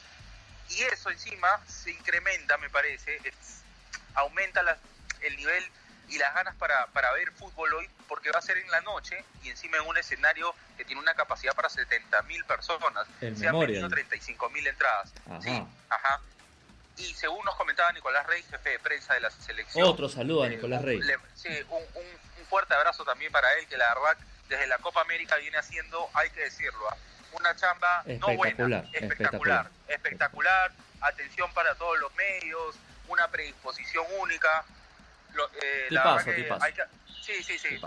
Y 0.71 0.81
eso 0.83 1.11
encima 1.11 1.61
se 1.67 1.91
incrementa, 1.91 2.57
me 2.59 2.71
parece, 2.71 3.21
aumenta 4.15 4.79
el 5.21 5.37
nivel 5.37 5.65
y 6.09 6.19
las 6.19 6.33
ganas 6.33 6.55
para, 6.55 6.87
para 6.89 7.13
ver 7.13 7.33
fútbol 7.33 7.75
hoy, 7.75 7.91
porque 8.09 8.31
va 8.31 8.39
a 8.39 8.43
ser 8.43 8.57
en 8.57 8.71
la 8.71 8.81
noche 8.83 9.25
y 9.43 9.51
encima 9.51 9.79
en 9.79 9.87
un 9.87 9.97
escenario 9.99 10.55
que 10.77 10.85
tiene 10.85 11.03
una 11.03 11.15
capacidad 11.15 11.55
para 11.55 11.69
70 11.69 12.23
mil 12.23 12.45
personas. 12.45 13.07
Se 13.19 13.49
han 13.49 13.59
vendido 13.59 13.89
35 13.89 14.51
mil 14.51 14.67
entradas. 14.67 15.13
Sí, 15.43 15.67
ajá. 15.89 16.21
Y 16.97 17.13
según 17.15 17.45
nos 17.45 17.57
comentaba 17.57 17.91
Nicolás 17.91 18.25
Rey, 18.29 18.45
jefe 18.45 18.71
de 18.71 18.79
prensa 18.79 19.15
de 19.15 19.21
la 19.21 19.31
selección. 19.31 19.89
Otro 19.89 20.09
saludo 20.09 20.45
a 20.45 20.47
eh, 20.47 20.51
Nicolás 20.51 20.83
Rey. 20.83 21.01
sí, 21.35 21.49
un, 21.69 21.83
un, 21.83 22.47
fuerte 22.47 22.75
abrazo 22.75 23.05
también 23.05 23.33
para 23.33 23.53
él, 23.55 23.67
que 23.67 23.77
la 23.77 23.89
verdad 23.89 24.17
desde 24.49 24.67
la 24.67 24.79
Copa 24.79 25.01
América 25.01 25.37
viene 25.37 25.59
haciendo, 25.59 26.09
hay 26.15 26.31
que 26.31 26.41
decirlo, 26.41 26.89
¿ah? 26.91 26.97
una 27.33 27.57
chamba 27.57 28.05
no 28.07 28.35
buena, 28.37 28.85
espectacular, 28.93 29.71
espectacular, 29.89 30.73
atención 31.01 31.53
para 31.53 31.75
todos 31.75 31.99
los 31.99 32.15
medios, 32.15 32.77
una 33.09 33.29
predisposición 33.29 34.05
única 34.21 34.65
eh, 35.63 35.87
la 35.91 36.21
sí, 36.21 37.43
sí, 37.43 37.59
sí. 37.59 37.81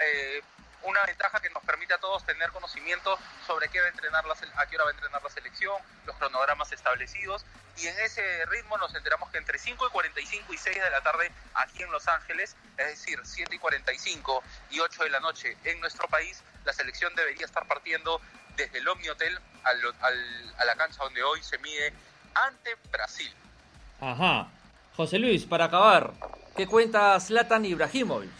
Eh, 0.00 0.42
una 0.84 1.04
ventaja 1.04 1.40
que 1.40 1.50
nos 1.50 1.62
permite 1.64 1.94
a 1.94 1.98
todos 1.98 2.24
tener 2.24 2.50
conocimiento 2.50 3.18
sobre 3.46 3.68
qué 3.68 3.80
va 3.80 3.86
a, 3.86 3.90
entrenar 3.90 4.24
la, 4.24 4.34
a 4.34 4.66
qué 4.66 4.76
hora 4.76 4.84
va 4.84 4.90
a 4.90 4.94
entrenar 4.94 5.22
la 5.22 5.30
selección, 5.30 5.76
los 6.06 6.16
cronogramas 6.16 6.72
establecidos, 6.72 7.44
y 7.80 7.86
en 7.86 7.98
ese 8.00 8.44
ritmo 8.46 8.76
nos 8.78 8.94
enteramos 8.94 9.30
que 9.30 9.38
entre 9.38 9.58
5 9.58 9.86
y 9.86 9.90
45 9.90 10.52
y 10.52 10.58
6 10.58 10.82
de 10.82 10.90
la 10.90 11.00
tarde 11.00 11.30
aquí 11.54 11.82
en 11.82 11.90
Los 11.90 12.08
Ángeles, 12.08 12.56
es 12.76 12.86
decir, 12.86 13.20
7 13.22 13.54
y 13.54 13.58
45 13.58 14.42
y 14.70 14.80
8 14.80 15.04
de 15.04 15.10
la 15.10 15.20
noche 15.20 15.56
en 15.64 15.80
nuestro 15.80 16.08
país, 16.08 16.42
la 16.64 16.72
selección 16.72 17.14
debería 17.14 17.46
estar 17.46 17.66
partiendo 17.66 18.20
desde 18.56 18.78
el 18.78 18.88
Omni 18.88 19.08
Hotel 19.08 19.38
al, 19.64 19.94
al, 20.00 20.54
a 20.58 20.64
la 20.64 20.74
cancha 20.76 21.04
donde 21.04 21.22
hoy 21.22 21.42
se 21.42 21.58
mide 21.58 21.92
ante 22.34 22.74
Brasil. 22.90 23.32
Ajá. 24.00 24.48
José 24.96 25.18
Luis, 25.18 25.44
para 25.44 25.66
acabar, 25.66 26.12
¿Qué 26.58 26.66
cuenta 26.66 27.20
Zlatan 27.20 27.64
Ibrahimovic? 27.64 28.32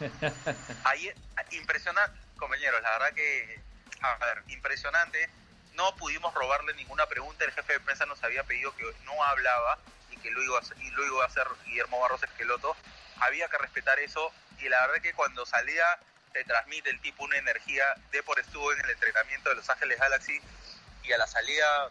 Ahí, 0.82 1.08
impresionante, 1.52 2.18
compañeros. 2.36 2.82
La 2.82 2.90
verdad 2.98 3.12
que 3.14 3.60
a 4.02 4.16
ver, 4.16 4.42
impresionante. 4.48 5.30
No 5.74 5.94
pudimos 5.96 6.32
robarle 6.34 6.74
ninguna 6.74 7.06
pregunta. 7.06 7.44
El 7.44 7.52
jefe 7.52 7.74
de 7.74 7.80
prensa 7.80 8.06
nos 8.06 8.22
había 8.22 8.44
pedido 8.44 8.74
que 8.76 8.84
no 9.04 9.22
hablaba 9.22 9.78
y 10.10 10.16
que 10.18 10.30
lo 10.30 10.42
iba 10.42 10.58
a 10.58 10.60
hacer, 10.60 10.76
y 10.80 10.90
lo 10.90 11.06
iba 11.06 11.24
a 11.24 11.26
hacer 11.26 11.46
Guillermo 11.64 12.00
Barros 12.00 12.22
Esqueloto. 12.22 12.76
Había 13.20 13.48
que 13.48 13.58
respetar 13.58 13.98
eso 13.98 14.32
y 14.58 14.68
la 14.68 14.86
verdad 14.86 15.02
que 15.02 15.14
cuando 15.14 15.46
salía 15.46 15.84
te 16.32 16.44
transmite 16.44 16.90
el 16.90 17.00
tipo 17.00 17.24
una 17.24 17.36
energía. 17.36 17.84
Depor 18.12 18.38
estuvo 18.38 18.72
en 18.72 18.80
el 18.80 18.90
entrenamiento 18.90 19.48
de 19.48 19.56
Los 19.56 19.68
Ángeles 19.68 19.98
Galaxy 19.98 20.40
y 21.02 21.12
a 21.12 21.18
la 21.18 21.26
salida 21.26 21.90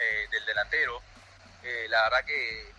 eh, 0.00 0.28
del 0.30 0.46
delantero, 0.46 1.02
eh, 1.62 1.86
la 1.88 2.04
verdad 2.04 2.24
que 2.24 2.72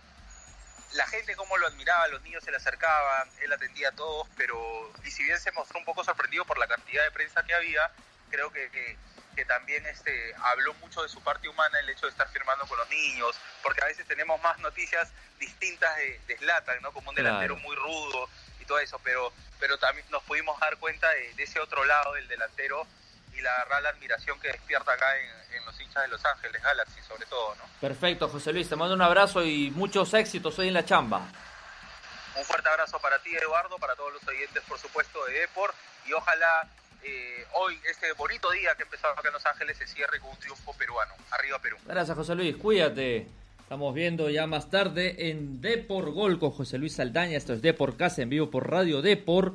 la 0.92 1.06
gente 1.06 1.36
como 1.36 1.56
lo 1.58 1.66
admiraba, 1.66 2.08
los 2.08 2.22
niños 2.22 2.42
se 2.42 2.50
le 2.50 2.56
acercaban, 2.56 3.28
él 3.40 3.52
atendía 3.52 3.90
a 3.90 3.92
todos, 3.92 4.26
pero 4.36 4.90
y 5.04 5.10
si 5.10 5.22
bien 5.22 5.38
se 5.38 5.52
mostró 5.52 5.78
un 5.78 5.84
poco 5.84 6.02
sorprendido 6.02 6.44
por 6.44 6.58
la 6.58 6.66
cantidad 6.66 7.04
de 7.04 7.10
prensa 7.10 7.42
que 7.44 7.54
había, 7.54 7.90
creo 8.30 8.50
que, 8.50 8.70
que, 8.70 8.96
también 9.44 9.84
este, 9.86 10.34
habló 10.42 10.74
mucho 10.74 11.02
de 11.02 11.08
su 11.08 11.20
parte 11.22 11.48
humana 11.48 11.78
el 11.80 11.88
hecho 11.88 12.06
de 12.06 12.12
estar 12.12 12.28
firmando 12.28 12.66
con 12.66 12.78
los 12.78 12.88
niños, 12.88 13.36
porque 13.62 13.82
a 13.82 13.86
veces 13.86 14.06
tenemos 14.06 14.40
más 14.42 14.58
noticias 14.58 15.10
distintas 15.38 15.96
de, 15.96 16.20
de 16.26 16.36
Zlatan, 16.38 16.80
¿no? 16.82 16.92
como 16.92 17.10
un 17.10 17.16
delantero 17.16 17.56
muy 17.56 17.74
rudo 17.76 18.28
y 18.60 18.64
todo 18.64 18.78
eso, 18.78 19.00
pero, 19.02 19.32
pero 19.58 19.78
también 19.78 20.06
nos 20.10 20.22
pudimos 20.24 20.58
dar 20.60 20.76
cuenta 20.78 21.08
de, 21.10 21.34
de 21.34 21.42
ese 21.42 21.60
otro 21.60 21.84
lado 21.84 22.12
del 22.14 22.28
delantero 22.28 22.86
y 23.32 23.40
la 23.40 23.64
la 23.80 23.88
admiración 23.88 24.38
que 24.40 24.48
despierta 24.48 24.92
acá 24.92 25.06
en, 25.18 25.54
en, 25.54 25.64
los 25.64 25.80
hinchas 25.80 26.02
de 26.02 26.08
Los 26.08 26.24
Ángeles 26.24 26.62
Galaxy 26.62 27.00
sobre 27.02 27.26
todo, 27.26 27.54
¿no? 27.54 27.64
Perfecto, 27.80 28.28
José 28.28 28.52
Luis, 28.52 28.68
te 28.68 28.76
mando 28.76 28.94
un 28.94 29.02
abrazo 29.02 29.44
y 29.44 29.70
muchos 29.70 30.12
éxitos 30.14 30.58
hoy 30.58 30.68
en 30.68 30.74
la 30.74 30.84
chamba. 30.84 31.22
Un 32.34 32.44
fuerte 32.44 32.68
abrazo 32.68 32.98
para 33.00 33.18
ti, 33.20 33.34
Eduardo, 33.36 33.78
para 33.78 33.94
todos 33.96 34.12
los 34.12 34.26
oyentes, 34.26 34.62
por 34.68 34.78
supuesto, 34.78 35.24
de 35.26 35.40
Deport, 35.40 35.74
y 36.06 36.12
ojalá 36.12 36.68
eh, 37.04 37.44
hoy, 37.54 37.78
este 37.90 38.12
bonito 38.12 38.50
día 38.50 38.70
que 38.76 38.82
empezó 38.82 39.06
acá 39.08 39.28
en 39.28 39.34
Los 39.34 39.46
Ángeles, 39.46 39.76
se 39.76 39.86
cierre 39.86 40.20
con 40.20 40.30
un 40.30 40.36
triunfo 40.36 40.72
peruano. 40.74 41.14
Arriba 41.30 41.58
Perú. 41.60 41.76
Gracias, 41.86 42.16
José 42.16 42.34
Luis, 42.34 42.56
cuídate. 42.56 43.26
Estamos 43.60 43.94
viendo 43.94 44.28
ya 44.28 44.46
más 44.46 44.68
tarde 44.68 45.30
en 45.30 45.60
Deport 45.60 46.08
Gol 46.08 46.38
con 46.38 46.50
José 46.50 46.76
Luis 46.76 46.94
Saldaña. 46.94 47.36
Esto 47.36 47.52
es 47.52 47.62
Deport 47.62 47.96
Casa 47.96 48.22
en 48.22 48.28
vivo 48.28 48.50
por 48.50 48.68
Radio 48.68 49.00
Deport. 49.00 49.54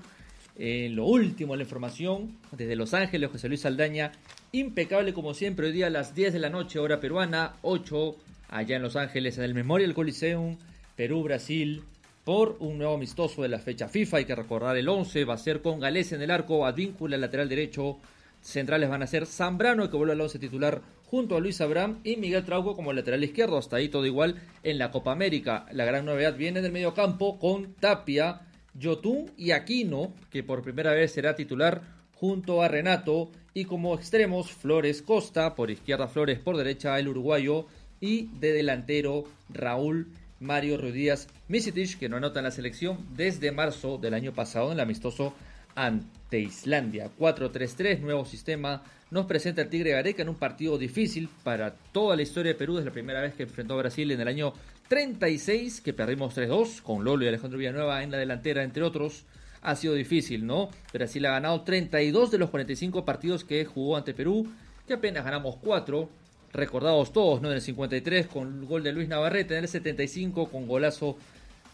En 0.57 0.67
eh, 0.85 0.89
lo 0.89 1.03
último, 1.05 1.55
la 1.55 1.63
información 1.63 2.37
desde 2.51 2.77
Los 2.77 2.93
Ángeles, 2.93 3.29
José 3.29 3.49
Luis 3.49 3.61
Saldaña, 3.61 4.13
impecable 4.53 5.13
como 5.13 5.33
siempre, 5.33 5.67
hoy 5.67 5.73
día 5.73 5.87
a 5.87 5.89
las 5.89 6.15
10 6.15 6.31
de 6.31 6.39
la 6.39 6.49
noche, 6.49 6.79
hora 6.79 7.01
peruana, 7.01 7.55
8 7.61 8.15
allá 8.49 8.77
en 8.77 8.81
Los 8.81 8.95
Ángeles, 8.95 9.37
en 9.37 9.43
el 9.43 9.53
Memorial 9.53 9.93
Coliseum, 9.93 10.57
Perú-Brasil, 10.95 11.83
por 12.25 12.57
un 12.59 12.79
nuevo 12.79 12.95
amistoso 12.95 13.43
de 13.43 13.49
la 13.49 13.59
fecha 13.59 13.87
FIFA, 13.87 14.17
hay 14.17 14.25
que 14.25 14.35
recordar 14.35 14.75
el 14.75 14.89
11, 14.89 15.25
va 15.25 15.35
a 15.35 15.37
ser 15.37 15.61
con 15.61 15.79
Gales 15.79 16.11
en 16.11 16.23
el 16.23 16.31
arco, 16.31 16.65
Advíncula 16.65 17.17
lateral 17.17 17.47
derecho, 17.47 17.99
centrales 18.41 18.89
van 18.89 19.03
a 19.03 19.07
ser 19.07 19.27
Zambrano, 19.27 19.91
que 19.91 19.95
vuelve 19.95 20.13
al 20.13 20.21
11 20.21 20.39
titular, 20.39 20.81
junto 21.05 21.37
a 21.37 21.39
Luis 21.39 21.61
Abraham 21.61 21.99
y 22.03 22.17
Miguel 22.17 22.43
Trauco 22.43 22.75
como 22.75 22.93
lateral 22.93 23.23
izquierdo, 23.23 23.59
hasta 23.59 23.75
ahí 23.75 23.89
todo 23.89 24.07
igual 24.07 24.41
en 24.63 24.79
la 24.79 24.89
Copa 24.89 25.11
América. 25.11 25.67
La 25.71 25.85
gran 25.85 26.05
novedad 26.05 26.35
viene 26.35 26.63
del 26.63 26.71
medio 26.71 26.95
campo 26.95 27.37
con 27.37 27.75
Tapia, 27.75 28.41
Yotun 28.73 29.31
y 29.37 29.51
Aquino, 29.51 30.15
que 30.31 30.41
por 30.41 30.63
primera 30.63 30.93
vez 30.93 31.11
será 31.11 31.35
titular 31.35 31.83
junto 32.15 32.63
a 32.63 32.67
Renato, 32.67 33.29
y 33.53 33.65
como 33.65 33.93
extremos 33.93 34.51
Flores 34.51 35.03
Costa, 35.03 35.53
por 35.53 35.69
izquierda 35.69 36.07
Flores, 36.07 36.39
por 36.39 36.57
derecha 36.57 36.97
el 36.97 37.07
uruguayo, 37.07 37.67
y 38.01 38.29
de 38.39 38.51
delantero 38.51 39.25
Raúl 39.49 40.07
Mario 40.39 40.77
Ruidías 40.77 41.27
Misitich, 41.47 41.99
que 41.99 42.09
no 42.09 42.17
anota 42.17 42.39
en 42.39 42.45
la 42.45 42.51
selección 42.51 42.97
desde 43.15 43.51
marzo 43.51 43.99
del 43.99 44.15
año 44.15 44.33
pasado 44.33 44.67
en 44.67 44.73
el 44.73 44.79
amistoso 44.79 45.33
ante 45.75 46.39
Islandia. 46.39 47.11
4-3-3, 47.19 47.99
nuevo 47.99 48.25
sistema, 48.25 48.81
nos 49.11 49.27
presenta 49.27 49.61
el 49.61 49.69
Tigre 49.69 49.91
Gareca 49.91 50.23
en 50.23 50.29
un 50.29 50.35
partido 50.35 50.77
difícil 50.79 51.29
para 51.43 51.75
toda 51.91 52.15
la 52.15 52.23
historia 52.23 52.53
de 52.53 52.57
Perú, 52.57 52.79
es 52.79 52.85
la 52.85 52.91
primera 52.91 53.21
vez 53.21 53.35
que 53.35 53.43
enfrentó 53.43 53.75
a 53.75 53.77
Brasil 53.77 54.09
en 54.09 54.21
el 54.21 54.27
año 54.27 54.53
36, 54.87 55.81
que 55.81 55.93
perdimos 55.93 56.35
3-2 56.35 56.81
con 56.81 57.03
Lolo 57.03 57.25
y 57.25 57.27
Alejandro 57.27 57.59
Villanueva 57.59 58.01
en 58.01 58.11
la 58.11 58.17
delantera, 58.17 58.63
entre 58.63 58.81
otros. 58.81 59.25
Ha 59.61 59.75
sido 59.75 59.93
difícil, 59.93 60.45
¿no? 60.45 60.69
Brasil 60.93 61.25
ha 61.25 61.31
ganado 61.31 61.61
32 61.61 62.31
de 62.31 62.37
los 62.39 62.49
45 62.49 63.05
partidos 63.05 63.43
que 63.43 63.65
jugó 63.65 63.97
ante 63.97 64.13
Perú, 64.13 64.47
que 64.87 64.93
apenas 64.93 65.23
ganamos 65.25 65.57
4. 65.57 66.09
Recordados 66.53 67.11
todos, 67.11 67.41
¿no? 67.41 67.49
En 67.49 67.55
el 67.55 67.61
53 67.61 68.27
con 68.27 68.59
el 68.59 68.65
gol 68.65 68.83
de 68.83 68.93
Luis 68.93 69.09
Navarrete, 69.09 69.57
en 69.57 69.63
el 69.63 69.67
75 69.67 70.49
con 70.49 70.67
golazo 70.67 71.17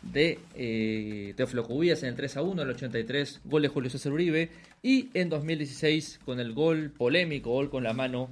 de 0.01 0.39
eh, 0.55 1.33
Teófilo 1.37 1.63
Cubillas 1.63 2.03
en 2.03 2.09
el 2.09 2.15
3 2.15 2.37
a 2.37 2.41
1, 2.41 2.61
en 2.61 2.67
el 2.67 2.75
83 2.75 3.41
gol 3.45 3.61
de 3.61 3.67
Julio 3.67 3.89
César 3.89 4.11
Uribe 4.11 4.49
y 4.81 5.09
en 5.13 5.29
2016 5.29 6.19
con 6.25 6.39
el 6.39 6.53
gol 6.53 6.91
polémico, 6.91 7.51
gol 7.51 7.69
con 7.69 7.83
la 7.83 7.93
mano 7.93 8.29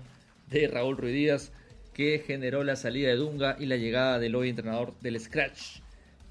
de 0.50 0.68
Raúl 0.68 0.98
Ruiz 0.98 1.14
Díaz 1.14 1.52
que 1.94 2.24
generó 2.26 2.64
la 2.64 2.76
salida 2.76 3.10
de 3.10 3.16
Dunga 3.16 3.58
y 3.60 3.66
la 3.66 3.76
llegada 3.76 4.20
del 4.20 4.36
hoy 4.36 4.50
entrenador 4.50 4.94
del 5.02 5.20
Scratch. 5.20 5.82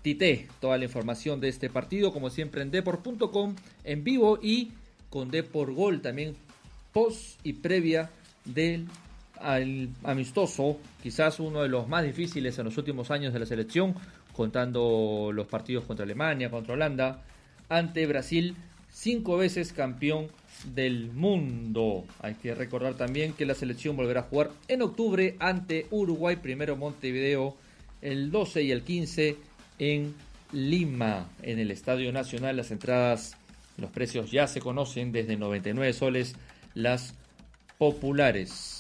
Tite, 0.03 0.49
toda 0.61 0.79
la 0.79 0.85
información 0.85 1.41
de 1.41 1.49
este 1.49 1.69
partido, 1.69 2.13
como 2.13 2.31
siempre 2.31 2.63
en 2.63 2.71
deport.com, 2.71 3.55
en 3.85 4.05
vivo 4.05 4.39
y 4.41 4.73
con 5.11 5.31
Deport 5.31 5.75
Gol 5.75 6.01
también 6.01 6.37
post 6.93 7.39
y 7.45 7.53
previa 7.55 8.11
del 8.45 8.89
amistoso, 10.03 10.79
quizás 11.03 11.39
uno 11.39 11.63
de 11.63 11.69
los 11.69 11.89
más 11.89 12.05
difíciles 12.05 12.59
en 12.59 12.65
los 12.65 12.77
últimos 12.77 13.11
años 13.11 13.33
de 13.33 13.39
la 13.39 13.47
selección, 13.47 13.95
contando 14.39 15.33
los 15.35 15.49
partidos 15.49 15.85
contra 15.85 16.05
Alemania, 16.05 16.49
contra 16.49 16.75
Holanda, 16.75 17.25
ante 17.69 18.07
Brasil, 18.07 18.55
cinco 18.89 19.37
veces 19.37 19.73
campeón 19.73 20.29
del 20.65 21.11
mundo. 21.11 22.05
Hay 22.21 22.35
que 22.35 22.55
recordar 22.55 22.95
también 22.95 23.33
que 23.33 23.47
la 23.47 23.57
selección 23.57 23.97
volverá 23.97 24.21
a 24.21 24.23
jugar 24.23 24.53
en 24.69 24.83
octubre 24.83 25.35
ante 25.41 25.89
Uruguay, 25.91 26.37
primero 26.37 26.77
Montevideo, 26.77 27.57
el 28.01 28.31
12 28.31 28.63
y 28.63 28.71
el 28.71 28.83
15 28.83 29.37
en 29.81 30.15
Lima, 30.53 31.29
en 31.43 31.59
el 31.59 31.73
Estadio 31.73 32.13
Nacional. 32.13 32.57
Las 32.57 32.71
entradas, 32.71 33.37
los 33.77 33.91
precios 33.91 34.31
ya 34.31 34.47
se 34.47 34.61
conocen 34.61 35.11
desde 35.11 35.37
99 35.37 35.93
soles 35.95 36.37
las 36.75 37.13
populares. 37.77 38.78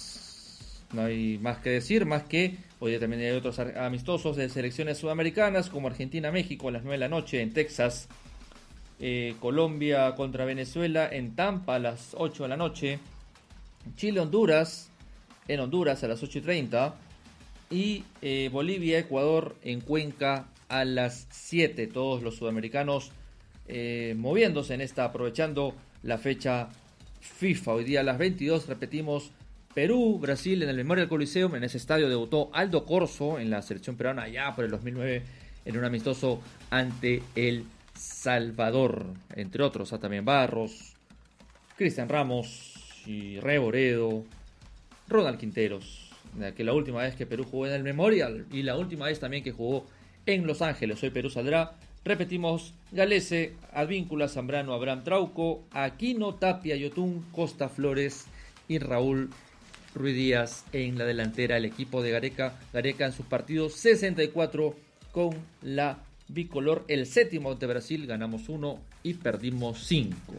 No 0.92 1.02
hay 1.02 1.38
más 1.38 1.58
que 1.58 1.70
decir, 1.70 2.06
más 2.06 2.22
que 2.24 2.56
hoy 2.80 2.98
también 2.98 3.22
hay 3.22 3.30
otros 3.30 3.58
amistosos 3.58 4.36
de 4.36 4.48
selecciones 4.48 4.98
sudamericanas 4.98 5.68
como 5.68 5.88
Argentina, 5.88 6.30
México 6.30 6.68
a 6.68 6.72
las 6.72 6.82
9 6.82 6.94
de 6.96 7.00
la 7.00 7.08
noche 7.08 7.42
en 7.42 7.52
Texas 7.52 8.08
eh, 9.00 9.36
Colombia 9.38 10.14
contra 10.16 10.44
Venezuela 10.44 11.08
en 11.10 11.36
Tampa 11.36 11.76
a 11.76 11.78
las 11.78 12.14
8 12.16 12.42
de 12.44 12.48
la 12.48 12.56
noche, 12.56 12.98
Chile-Honduras 13.96 14.90
en 15.46 15.60
Honduras 15.60 16.02
a 16.04 16.08
las 16.08 16.22
8 16.22 16.38
y 16.38 16.40
30 16.42 16.94
y 17.70 18.04
eh, 18.22 18.48
Bolivia-Ecuador 18.52 19.56
en 19.62 19.80
Cuenca 19.80 20.48
a 20.68 20.84
las 20.84 21.26
7. 21.30 21.86
Todos 21.86 22.22
los 22.22 22.36
sudamericanos 22.36 23.12
eh, 23.66 24.14
moviéndose 24.16 24.74
en 24.74 24.80
esta, 24.80 25.04
aprovechando 25.04 25.74
la 26.02 26.18
fecha 26.18 26.68
FIFA. 27.20 27.74
Hoy 27.74 27.84
día 27.84 28.00
a 28.00 28.04
las 28.04 28.18
22 28.18 28.66
repetimos 28.66 29.30
Perú, 29.74 30.18
Brasil 30.18 30.62
en 30.62 30.70
el 30.70 30.76
Memorial 30.76 31.08
Coliseum. 31.08 31.54
En 31.54 31.64
ese 31.64 31.76
estadio 31.76 32.08
debutó 32.08 32.50
Aldo 32.52 32.84
Corso 32.84 33.38
en 33.38 33.50
la 33.50 33.62
selección 33.62 33.96
peruana 33.96 34.22
allá 34.22 34.54
por 34.54 34.64
el 34.64 34.70
2009 34.70 35.22
en 35.64 35.76
un 35.76 35.84
amistoso 35.84 36.40
ante 36.70 37.22
el 37.34 37.64
Salvador, 37.94 39.06
entre 39.34 39.62
otros, 39.62 39.92
a 39.92 39.98
también 39.98 40.24
Barros, 40.24 40.94
Cristian 41.76 42.08
Ramos 42.08 42.74
y 43.06 43.38
Reboredo, 43.40 44.24
Ronald 45.08 45.38
Quinteros, 45.38 46.10
que 46.56 46.64
la 46.64 46.72
última 46.72 47.02
vez 47.02 47.16
que 47.16 47.26
Perú 47.26 47.44
jugó 47.50 47.66
en 47.66 47.74
el 47.74 47.82
Memorial 47.82 48.46
y 48.50 48.62
la 48.62 48.76
última 48.76 49.06
vez 49.06 49.20
también 49.20 49.42
que 49.42 49.52
jugó 49.52 49.86
en 50.26 50.46
Los 50.46 50.62
Ángeles. 50.62 51.02
Hoy 51.02 51.10
Perú 51.10 51.30
saldrá, 51.30 51.72
repetimos, 52.04 52.74
Galese, 52.92 53.54
Advíncula, 53.72 54.28
Zambrano, 54.28 54.72
Abraham 54.72 55.04
Trauco, 55.04 55.64
Aquino, 55.70 56.34
Tapia, 56.34 56.76
Yotún, 56.76 57.26
Costa 57.32 57.68
Flores 57.68 58.26
y 58.68 58.78
Raúl 58.78 59.30
Ruiz 59.94 60.14
Díaz 60.14 60.64
en 60.72 60.98
la 60.98 61.04
delantera. 61.04 61.56
El 61.56 61.64
equipo 61.64 62.02
de 62.02 62.10
Gareca, 62.10 62.58
Gareca 62.72 63.06
en 63.06 63.12
sus 63.12 63.26
partidos 63.26 63.74
64 63.74 64.74
con 65.12 65.30
la 65.62 65.98
bicolor. 66.28 66.84
El 66.88 67.06
séptimo 67.06 67.54
de 67.54 67.66
Brasil 67.66 68.06
ganamos 68.06 68.48
uno 68.48 68.78
y 69.02 69.14
perdimos 69.14 69.84
cinco. 69.86 70.34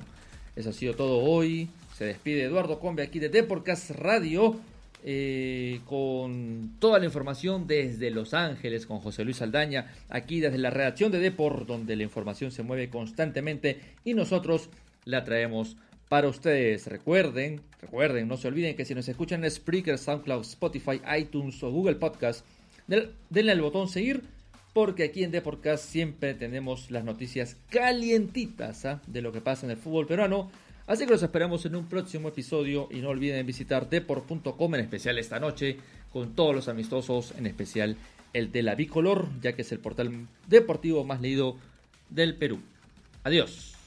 Eso 0.55 0.69
ha 0.69 0.73
sido 0.73 0.93
todo 0.93 1.19
hoy. 1.19 1.69
Se 1.97 2.05
despide 2.05 2.43
Eduardo 2.43 2.79
Combe 2.79 3.03
aquí 3.03 3.19
de 3.19 3.29
Deporcast 3.29 3.91
Radio. 3.91 4.59
Eh, 5.01 5.79
con 5.85 6.75
toda 6.79 6.99
la 6.99 7.05
información 7.05 7.67
desde 7.67 8.11
Los 8.11 8.33
Ángeles 8.33 8.85
con 8.85 8.99
José 8.99 9.23
Luis 9.23 9.41
Aldaña, 9.41 9.93
aquí 10.09 10.41
desde 10.41 10.57
la 10.57 10.71
redacción 10.71 11.09
de 11.09 11.19
Deport, 11.19 11.65
donde 11.65 11.95
la 11.95 12.03
información 12.03 12.51
se 12.51 12.63
mueve 12.63 12.89
constantemente 12.89 13.79
y 14.03 14.13
nosotros 14.13 14.69
la 15.05 15.23
traemos 15.23 15.77
para 16.09 16.27
ustedes. 16.27 16.87
Recuerden, 16.87 17.61
recuerden, 17.79 18.27
no 18.27 18.35
se 18.35 18.47
olviden 18.47 18.75
que 18.75 18.83
si 18.83 18.95
nos 18.95 19.07
escuchan 19.07 19.43
en 19.45 19.51
Spreaker, 19.51 19.97
SoundCloud, 19.97 20.41
Spotify, 20.41 20.99
iTunes 21.17 21.63
o 21.63 21.71
Google 21.71 21.95
Podcast, 21.95 22.45
denle 22.87 23.51
al 23.51 23.61
botón 23.61 23.87
seguir 23.87 24.23
porque 24.73 25.03
aquí 25.03 25.23
en 25.23 25.31
Deporcast 25.31 25.89
siempre 25.89 26.33
tenemos 26.33 26.91
las 26.91 27.03
noticias 27.03 27.57
calientitas 27.69 28.85
¿ah? 28.85 29.01
de 29.07 29.21
lo 29.21 29.31
que 29.31 29.41
pasa 29.41 29.65
en 29.65 29.71
el 29.71 29.77
fútbol 29.77 30.07
peruano. 30.07 30.51
Así 30.87 31.05
que 31.05 31.11
los 31.11 31.23
esperamos 31.23 31.65
en 31.65 31.75
un 31.75 31.87
próximo 31.87 32.29
episodio 32.29 32.87
y 32.89 32.99
no 32.99 33.09
olviden 33.09 33.45
visitar 33.45 33.89
deport.com, 33.89 34.75
en 34.75 34.81
especial 34.81 35.19
esta 35.19 35.39
noche, 35.39 35.77
con 36.11 36.35
todos 36.35 36.55
los 36.55 36.67
amistosos, 36.67 37.33
en 37.37 37.45
especial 37.45 37.95
el 38.33 38.51
de 38.51 38.63
la 38.63 38.75
bicolor, 38.75 39.27
ya 39.41 39.53
que 39.53 39.61
es 39.61 39.71
el 39.71 39.79
portal 39.79 40.27
deportivo 40.47 41.03
más 41.03 41.21
leído 41.21 41.57
del 42.09 42.35
Perú. 42.35 42.59
Adiós. 43.23 43.78